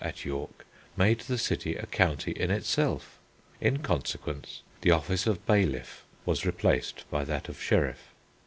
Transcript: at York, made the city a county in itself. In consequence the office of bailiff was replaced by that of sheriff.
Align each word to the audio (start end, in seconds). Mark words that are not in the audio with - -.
at 0.03 0.25
York, 0.25 0.65
made 0.97 1.19
the 1.19 1.37
city 1.37 1.75
a 1.75 1.85
county 1.85 2.31
in 2.31 2.49
itself. 2.49 3.19
In 3.59 3.77
consequence 3.83 4.63
the 4.81 4.89
office 4.89 5.27
of 5.27 5.45
bailiff 5.45 6.07
was 6.25 6.43
replaced 6.43 7.07
by 7.11 7.23
that 7.25 7.47
of 7.47 7.61
sheriff. 7.61 8.07